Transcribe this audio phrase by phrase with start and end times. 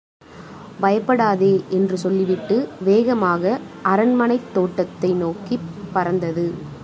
[0.79, 2.67] பயப்படாதே என்று சொல்லிவிட்டு
[2.83, 3.59] வேகமாக
[3.83, 6.79] அரண்மனைத்தோட்டத்தை நோக்கிப் பறந்தது.